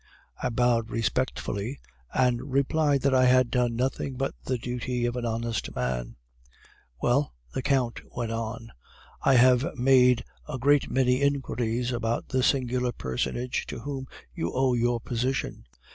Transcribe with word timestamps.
"I 0.41 0.49
bowed 0.49 0.89
respectfully, 0.89 1.79
and 2.11 2.51
replied 2.51 3.01
that 3.03 3.13
I 3.13 3.25
had 3.25 3.51
done 3.51 3.75
nothing 3.75 4.15
but 4.15 4.33
the 4.45 4.57
duty 4.57 5.05
of 5.05 5.15
an 5.15 5.27
honest 5.27 5.75
man. 5.75 6.15
"'Well,' 7.03 7.35
the 7.53 7.61
Count 7.61 8.01
went 8.11 8.31
on, 8.31 8.71
'I 9.21 9.35
have 9.35 9.75
made 9.77 10.25
a 10.47 10.57
great 10.57 10.89
many 10.89 11.21
inquiries 11.21 11.91
about 11.91 12.29
the 12.29 12.41
singular 12.41 12.91
personage 12.91 13.67
to 13.67 13.81
whom 13.81 14.07
you 14.33 14.51
owe 14.51 14.73
your 14.73 14.99
position. 14.99 15.65